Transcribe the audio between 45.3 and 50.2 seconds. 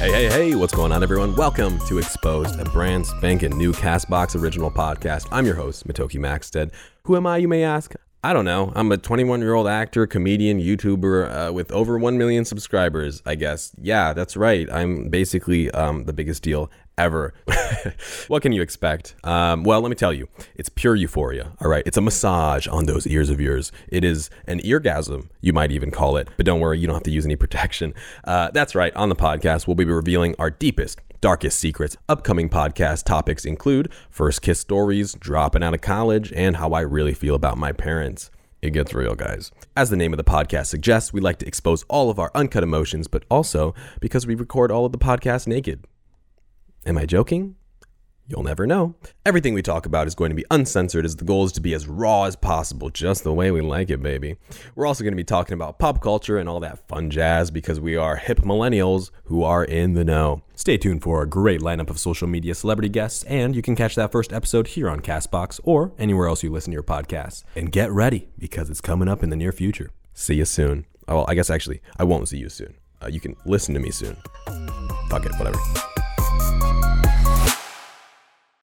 naked. Am I joking? You'll never know. Everything we talk about is